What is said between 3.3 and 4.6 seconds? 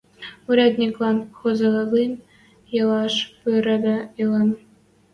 пуйырыде ылын: